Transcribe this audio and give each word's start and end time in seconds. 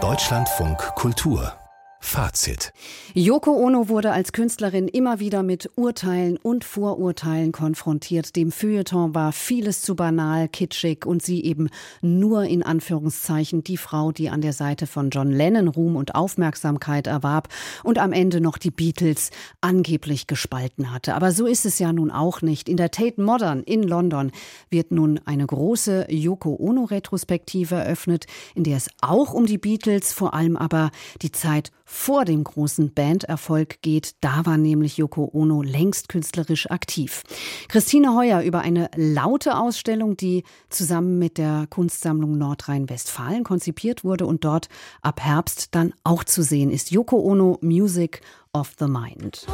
Deutschlandfunk 0.00 0.78
Kultur 0.94 1.52
Fazit. 2.08 2.72
Yoko 3.12 3.52
Ono 3.52 3.90
wurde 3.90 4.12
als 4.12 4.32
Künstlerin 4.32 4.88
immer 4.88 5.20
wieder 5.20 5.42
mit 5.42 5.70
Urteilen 5.76 6.38
und 6.38 6.64
Vorurteilen 6.64 7.52
konfrontiert. 7.52 8.34
Dem 8.34 8.50
Feuilleton 8.50 9.14
war 9.14 9.32
vieles 9.32 9.82
zu 9.82 9.94
banal, 9.94 10.48
kitschig 10.48 11.04
und 11.04 11.22
sie 11.22 11.44
eben 11.44 11.68
nur 12.00 12.44
in 12.44 12.62
Anführungszeichen 12.62 13.62
die 13.62 13.76
Frau, 13.76 14.10
die 14.10 14.30
an 14.30 14.40
der 14.40 14.54
Seite 14.54 14.86
von 14.86 15.10
John 15.10 15.30
Lennon 15.30 15.68
Ruhm 15.68 15.96
und 15.96 16.14
Aufmerksamkeit 16.14 17.06
erwarb 17.06 17.48
und 17.84 17.98
am 17.98 18.12
Ende 18.12 18.40
noch 18.40 18.56
die 18.56 18.70
Beatles 18.70 19.30
angeblich 19.60 20.26
gespalten 20.26 20.90
hatte. 20.92 21.14
Aber 21.14 21.30
so 21.30 21.44
ist 21.44 21.66
es 21.66 21.78
ja 21.78 21.92
nun 21.92 22.10
auch 22.10 22.40
nicht. 22.40 22.70
In 22.70 22.78
der 22.78 22.90
Tate 22.90 23.20
Modern 23.20 23.62
in 23.62 23.82
London 23.82 24.32
wird 24.70 24.92
nun 24.92 25.20
eine 25.26 25.46
große 25.46 26.06
Yoko 26.10 26.56
Ono 26.58 26.84
Retrospektive 26.84 27.74
eröffnet, 27.74 28.26
in 28.54 28.64
der 28.64 28.78
es 28.78 28.88
auch 29.02 29.34
um 29.34 29.44
die 29.44 29.58
Beatles, 29.58 30.14
vor 30.14 30.32
allem 30.32 30.56
aber 30.56 30.90
die 31.20 31.32
Zeit 31.32 31.70
vor 31.90 32.26
dem 32.26 32.44
großen 32.44 32.92
Banderfolg 32.92 33.80
geht. 33.80 34.16
Da 34.20 34.44
war 34.44 34.58
nämlich 34.58 34.98
Yoko 34.98 35.30
Ono 35.32 35.62
längst 35.62 36.10
künstlerisch 36.10 36.70
aktiv. 36.70 37.22
Christine 37.68 38.14
Heuer 38.14 38.42
über 38.42 38.60
eine 38.60 38.90
laute 38.94 39.56
Ausstellung, 39.56 40.14
die 40.14 40.44
zusammen 40.68 41.18
mit 41.18 41.38
der 41.38 41.66
Kunstsammlung 41.70 42.36
Nordrhein-Westfalen 42.36 43.42
konzipiert 43.42 44.04
wurde 44.04 44.26
und 44.26 44.44
dort 44.44 44.68
ab 45.00 45.22
Herbst 45.22 45.74
dann 45.74 45.94
auch 46.04 46.24
zu 46.24 46.42
sehen 46.42 46.70
ist. 46.70 46.90
Yoko 46.90 47.20
Ono 47.20 47.58
Music 47.62 48.20
of 48.52 48.74
the 48.78 48.86
Mind. 48.86 49.46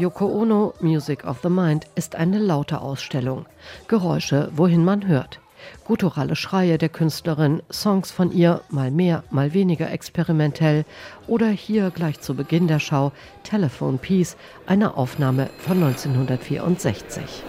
Yoko 0.00 0.24
Ono 0.40 0.72
Music 0.80 1.26
of 1.26 1.40
the 1.42 1.50
Mind 1.50 1.84
ist 1.94 2.16
eine 2.16 2.38
laute 2.38 2.80
Ausstellung. 2.80 3.44
Geräusche, 3.86 4.50
wohin 4.56 4.82
man 4.82 5.06
hört. 5.06 5.40
Gutturale 5.84 6.36
Schreie 6.36 6.78
der 6.78 6.88
Künstlerin, 6.88 7.62
Songs 7.70 8.10
von 8.10 8.32
ihr, 8.32 8.62
mal 8.70 8.90
mehr, 8.90 9.24
mal 9.30 9.52
weniger 9.52 9.90
experimentell 9.90 10.86
oder 11.26 11.48
hier 11.48 11.90
gleich 11.90 12.18
zu 12.18 12.34
Beginn 12.34 12.66
der 12.66 12.78
Schau 12.78 13.12
Telephone 13.42 13.98
Piece, 13.98 14.38
eine 14.66 14.96
Aufnahme 14.96 15.50
von 15.58 15.82
1964. 15.82 17.44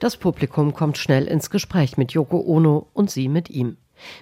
Das 0.00 0.16
Publikum 0.16 0.74
kommt 0.74 0.98
schnell 0.98 1.26
ins 1.26 1.50
Gespräch 1.50 1.96
mit 1.96 2.10
Yoko 2.10 2.40
Ono 2.40 2.88
und 2.94 3.12
sie 3.12 3.28
mit 3.28 3.48
ihm. 3.48 3.76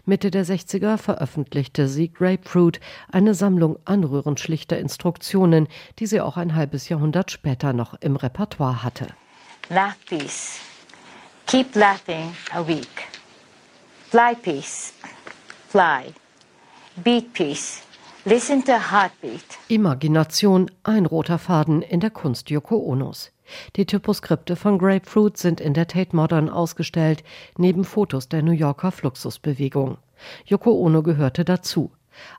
Mitte 0.04 0.30
der 0.30 0.44
60er 0.44 0.96
veröffentlichte 0.98 1.88
sie 1.88 2.12
Grapefruit, 2.12 2.80
eine 3.10 3.34
Sammlung 3.34 3.78
anrührend 3.84 4.40
schlichter 4.40 4.78
Instruktionen, 4.78 5.68
die 5.98 6.06
sie 6.06 6.20
auch 6.20 6.36
ein 6.36 6.54
halbes 6.54 6.88
Jahrhundert 6.88 7.30
später 7.30 7.72
noch 7.72 7.94
im 8.00 8.16
Repertoire 8.16 8.82
hatte. 8.82 9.08
Laugh 9.68 9.96
peace. 10.06 10.60
Keep 11.46 11.74
laughing 11.74 12.34
a 12.52 12.66
week. 12.66 13.08
Fly 14.10 14.34
peace. 14.34 14.92
Fly. 15.68 16.14
Beat 17.02 17.32
peace. 17.32 17.82
Listen 18.26 18.64
to 18.64 18.72
heartbeat. 18.72 19.58
Imagination, 19.68 20.70
ein 20.82 21.04
roter 21.04 21.38
Faden 21.38 21.82
in 21.82 22.00
der 22.00 22.08
Kunst 22.08 22.48
Yoko 22.48 22.78
Onos. 22.78 23.30
Die 23.76 23.84
Typoskripte 23.84 24.56
von 24.56 24.78
Grapefruit 24.78 25.36
sind 25.36 25.60
in 25.60 25.74
der 25.74 25.88
Tate 25.88 26.16
Modern 26.16 26.48
ausgestellt, 26.48 27.22
neben 27.58 27.84
Fotos 27.84 28.30
der 28.30 28.42
New 28.42 28.52
Yorker 28.52 28.92
Fluxusbewegung. 28.92 29.98
Yoko 30.46 30.72
Ono 30.72 31.02
gehörte 31.02 31.44
dazu. 31.44 31.90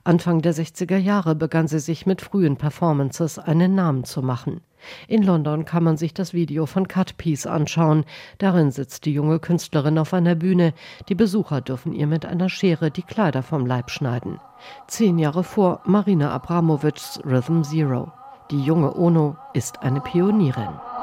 Anfang 0.04 0.42
der 0.42 0.54
60er 0.54 0.96
Jahre 0.96 1.34
begann 1.34 1.68
sie 1.68 1.80
sich 1.80 2.06
mit 2.06 2.20
frühen 2.20 2.56
Performances 2.56 3.38
einen 3.38 3.74
Namen 3.74 4.04
zu 4.04 4.22
machen. 4.22 4.60
In 5.08 5.22
London 5.22 5.64
kann 5.64 5.82
man 5.82 5.96
sich 5.96 6.14
das 6.14 6.32
Video 6.32 6.66
von 6.66 6.88
Cut 6.88 7.16
Piece 7.16 7.46
anschauen. 7.46 8.04
Darin 8.38 8.70
sitzt 8.70 9.04
die 9.04 9.12
junge 9.12 9.38
Künstlerin 9.38 9.98
auf 9.98 10.14
einer 10.14 10.34
Bühne. 10.34 10.74
Die 11.08 11.14
Besucher 11.14 11.60
dürfen 11.60 11.92
ihr 11.92 12.06
mit 12.06 12.24
einer 12.24 12.48
Schere 12.48 12.90
die 12.90 13.02
Kleider 13.02 13.42
vom 13.42 13.66
Leib 13.66 13.90
schneiden. 13.90 14.40
Zehn 14.86 15.18
Jahre 15.18 15.44
vor 15.44 15.80
Marina 15.84 16.30
Abramovichs 16.32 17.20
Rhythm 17.24 17.62
Zero. 17.62 18.12
Die 18.50 18.62
junge 18.62 18.96
Ono 18.96 19.36
ist 19.54 19.82
eine 19.82 20.00
Pionierin. 20.00 20.95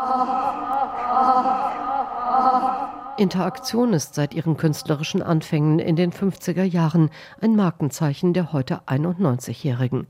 Interaktion 3.18 3.94
ist 3.94 4.16
seit 4.16 4.34
ihren 4.34 4.58
künstlerischen 4.58 5.22
Anfängen 5.22 5.78
in 5.78 5.96
den 5.96 6.12
50er 6.12 6.64
Jahren 6.64 7.12
ein 7.40 7.56
Markenzeichen 7.56 8.34
der 8.34 8.52
heute 8.54 8.82
91-Jährigen. 8.88 10.08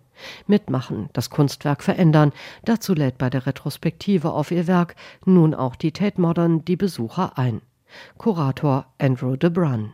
Mitmachen, 0.48 1.10
das 1.12 1.30
Kunstwerk 1.30 1.84
verändern, 1.84 2.32
dazu 2.64 2.94
lädt 2.94 3.18
bei 3.18 3.30
der 3.30 3.46
Retrospektive 3.46 4.32
auf 4.32 4.52
ihr 4.52 4.68
Werk 4.68 4.96
nun 5.26 5.54
auch 5.54 5.76
die 5.76 5.92
Tate 5.92 6.22
Modern 6.22 6.64
die 6.64 6.78
Besucher 6.78 7.38
ein. 7.38 7.62
Kurator 8.18 8.86
Andrew 9.00 9.36
DeBrun. 9.36 9.94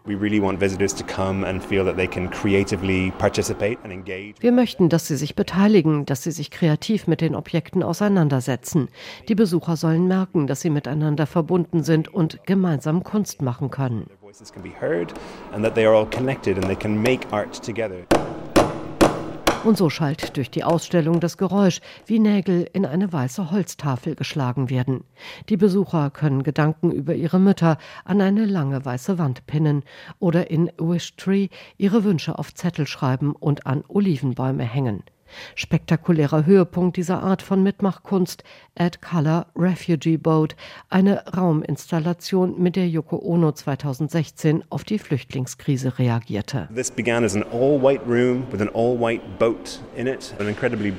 Wir 4.40 4.52
möchten, 4.52 4.90
dass 4.90 5.08
sie 5.08 5.16
sich 5.16 5.36
beteiligen, 5.36 6.06
dass 6.06 6.24
sie 6.24 6.32
sich 6.32 6.52
kreativ 6.52 7.08
mit 7.08 7.22
den 7.22 7.36
Objekten 7.36 7.84
auseinandersetzen. 7.84 8.90
Die 9.28 9.36
Besucher 9.36 9.76
sollen 9.76 10.08
merken, 10.08 10.48
dass 10.48 10.62
sie 10.62 10.70
miteinander 10.70 11.26
verbunden 11.26 11.84
sind 11.84 12.14
und 12.14 12.46
gemeinsam 12.46 13.04
Kunst 13.04 13.42
machen 13.42 13.70
können. 13.70 14.08
Und 19.66 19.78
so 19.78 19.90
schallt 19.90 20.38
durch 20.38 20.50
die 20.50 20.64
Ausstellung 20.64 21.20
das 21.20 21.38
Geräusch, 21.38 21.82
wie 22.06 22.20
Nägel 22.20 22.68
in 22.72 22.86
eine 22.86 23.12
weiße 23.12 23.52
Holztafel 23.52 24.16
geschlagen 24.16 24.70
werden. 24.70 25.04
Die 25.50 25.58
Besucher 25.58 26.10
können 26.12 26.44
Gedanken 26.44 26.92
über 26.92 27.14
ihre 27.14 27.40
Mütter 27.40 27.78
an 28.06 28.22
eine 28.22 28.46
lange 28.46 28.86
weiße 28.86 29.18
Wand 29.18 29.46
pinnen 29.48 29.84
oder 30.20 30.50
in 30.50 30.72
Wish 30.78 31.18
Tree 31.18 31.50
ihre 31.78 32.06
Wünsche 32.06 32.40
auf 32.40 32.54
Zettel 32.54 32.88
schreiben 32.88 33.34
und 33.34 33.68
an 33.68 33.84
Olivenbäume 33.90 34.64
hängen. 34.64 35.04
Spektakulärer 35.56 36.46
Höhepunkt 36.46 36.98
dieser 36.98 37.24
Art 37.24 37.42
von 37.42 37.64
Mitmachkunst 37.64 38.44
Add 38.78 39.00
Color 39.00 39.48
Refugee 39.56 40.18
Boat, 40.18 40.56
eine 40.90 41.26
Rauminstallation, 41.36 42.62
mit 42.62 42.76
der 42.76 42.88
Yoko 42.88 43.20
Ono 43.24 43.52
2016 43.52 44.64
auf 44.70 44.84
die 44.84 45.00
Flüchtlingskrise 45.00 46.00
reagierte. 46.00 46.70
This 46.74 46.92
began 46.92 47.24
as 47.24 47.36
an 47.36 47.44
all-white 47.52 48.02
room 48.08 48.44
with 48.52 48.62
an 48.62 48.70
all-white 48.70 49.22
boat 49.38 49.82
in 49.96 50.08
it, 50.08 50.34
an 50.40 50.48
incredibly. 50.48 50.94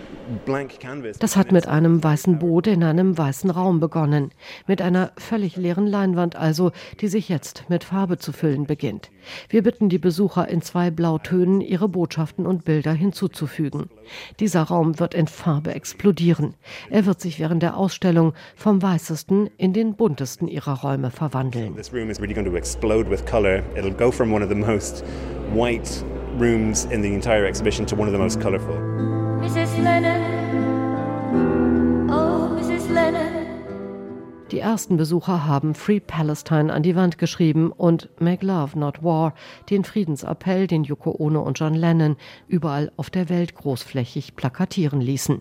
Das 1.18 1.36
hat 1.36 1.52
mit 1.52 1.66
einem 1.66 2.02
weißen 2.02 2.38
Boot 2.38 2.66
in 2.66 2.84
einem 2.84 3.16
weißen 3.16 3.50
Raum 3.50 3.80
begonnen, 3.80 4.30
mit 4.66 4.82
einer 4.82 5.12
völlig 5.16 5.56
leeren 5.56 5.86
Leinwand 5.86 6.36
also, 6.36 6.72
die 7.00 7.08
sich 7.08 7.28
jetzt 7.28 7.64
mit 7.68 7.84
Farbe 7.84 8.18
zu 8.18 8.32
füllen 8.32 8.66
beginnt. 8.66 9.10
Wir 9.48 9.62
bitten 9.62 9.88
die 9.88 9.98
Besucher 9.98 10.48
in 10.48 10.62
zwei 10.62 10.90
Blautönen 10.90 11.60
ihre 11.60 11.88
Botschaften 11.88 12.46
und 12.46 12.64
Bilder 12.64 12.92
hinzuzufügen. 12.92 13.90
Dieser 14.38 14.62
Raum 14.62 14.98
wird 14.98 15.14
in 15.14 15.26
Farbe 15.26 15.74
explodieren. 15.74 16.54
Er 16.90 17.06
wird 17.06 17.20
sich 17.20 17.38
während 17.38 17.62
der 17.62 17.76
Ausstellung 17.76 18.34
vom 18.56 18.82
weißesten 18.82 19.50
in 19.56 19.72
den 19.72 19.94
buntesten 19.94 20.48
ihrer 20.48 20.80
Räume 20.80 21.10
verwandeln. 21.10 21.74
rooms 26.38 26.84
in 26.86 27.02
the 27.02 27.12
entire 27.12 27.46
exhibition 27.46 27.86
to 27.86 27.96
one 27.96 28.08
of 28.08 28.12
the 28.12 28.18
most 28.18 28.40
colorful. 28.40 29.19
Die 34.50 34.58
ersten 34.58 34.96
Besucher 34.96 35.46
haben 35.46 35.74
Free 35.74 36.00
Palestine 36.00 36.72
an 36.72 36.82
die 36.82 36.96
Wand 36.96 37.18
geschrieben 37.18 37.70
und 37.70 38.10
Make 38.18 38.44
Love 38.44 38.78
Not 38.78 39.02
War, 39.02 39.34
den 39.70 39.84
Friedensappell, 39.84 40.66
den 40.66 40.82
Yoko 40.82 41.14
Ono 41.18 41.40
und 41.40 41.58
John 41.58 41.74
Lennon 41.74 42.16
überall 42.48 42.90
auf 42.96 43.10
der 43.10 43.28
Welt 43.28 43.54
großflächig 43.54 44.34
plakatieren 44.34 45.00
ließen. 45.00 45.40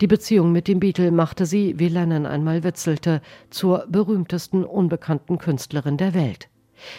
Die 0.00 0.06
Beziehung 0.08 0.50
mit 0.50 0.66
dem 0.66 0.80
Beatle 0.80 1.12
machte 1.12 1.46
sie, 1.46 1.78
wie 1.78 1.88
Lennon 1.88 2.26
einmal 2.26 2.64
witzelte, 2.64 3.22
zur 3.48 3.86
berühmtesten 3.88 4.64
unbekannten 4.64 5.38
Künstlerin 5.38 5.96
der 5.96 6.12
Welt. 6.12 6.48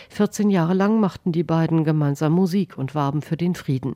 14 0.10 0.50
Jahre 0.50 0.74
lang 0.74 1.02
machten 1.02 1.34
die 1.34 1.44
beiden 1.44 1.84
gemeinsam 1.84 2.32
Musik 2.32 2.78
und 2.78 2.96
warben 2.96 3.22
für 3.22 3.36
den 3.36 3.54
Frieden. 3.54 3.96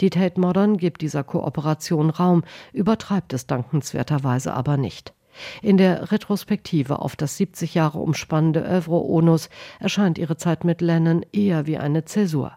Die 0.00 0.10
Tate 0.10 0.40
Modern 0.40 0.76
gibt 0.76 1.00
dieser 1.00 1.24
Kooperation 1.24 2.10
Raum, 2.10 2.42
übertreibt 2.72 3.32
es 3.32 3.46
dankenswerterweise 3.46 4.54
aber 4.54 4.76
nicht. 4.76 5.14
In 5.62 5.76
der 5.76 6.12
Retrospektive 6.12 7.00
auf 7.00 7.16
das 7.16 7.36
70 7.36 7.74
Jahre 7.74 7.98
umspannende 7.98 8.60
Övre 8.60 9.02
Onus 9.02 9.48
erscheint 9.80 10.18
ihre 10.18 10.36
Zeit 10.36 10.64
mit 10.64 10.80
Lennon 10.80 11.24
eher 11.32 11.66
wie 11.66 11.78
eine 11.78 12.04
Zäsur. 12.04 12.52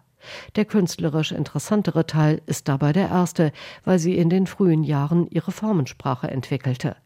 Der 0.56 0.64
künstlerisch 0.64 1.32
interessantere 1.32 2.06
Teil 2.06 2.42
ist 2.46 2.68
dabei 2.68 2.92
der 2.92 3.08
erste, 3.08 3.52
weil 3.84 3.98
sie 3.98 4.16
in 4.16 4.28
den 4.28 4.46
frühen 4.46 4.82
Jahren 4.82 5.28
ihre 5.30 5.52
Formensprache 5.52 6.28
entwickelte. 6.28 6.96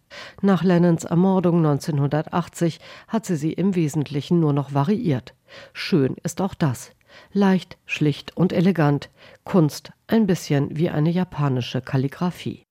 Nach 0.41 0.65
Lennons 0.65 1.05
Ermordung 1.05 1.59
1980 1.59 2.81
hat 3.09 3.27
sie 3.27 3.37
sie 3.37 3.53
im 3.53 3.75
Wesentlichen 3.75 4.41
nur 4.41 4.53
noch 4.53 4.75
variiert. 4.75 5.35
Schön 5.73 6.17
ist 6.23 6.41
auch 6.41 6.55
das. 6.55 6.93
Leicht, 7.33 7.79
schlicht 7.87 8.37
und 8.37 8.53
elegant. 8.53 9.11
Kunst 9.45 9.93
ein 10.07 10.27
bisschen 10.27 10.77
wie 10.77 10.91
eine 10.91 11.11
japanische 11.11 11.81
Kalligraphie. 11.81 12.65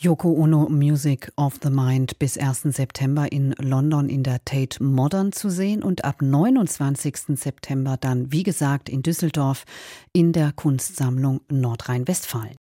Yoko 0.00 0.30
Ono 0.30 0.68
Music 0.68 1.32
of 1.36 1.58
the 1.60 1.70
Mind 1.70 2.20
bis 2.20 2.38
1. 2.38 2.62
September 2.76 3.32
in 3.32 3.52
London 3.58 4.08
in 4.08 4.22
der 4.22 4.44
Tate 4.44 4.80
Modern 4.80 5.32
zu 5.32 5.50
sehen 5.50 5.82
und 5.82 6.04
ab 6.04 6.22
29. 6.22 7.36
September 7.36 7.96
dann, 8.00 8.30
wie 8.30 8.44
gesagt, 8.44 8.88
in 8.88 9.02
Düsseldorf 9.02 9.64
in 10.12 10.32
der 10.32 10.52
Kunstsammlung 10.52 11.40
Nordrhein-Westfalen. 11.48 12.54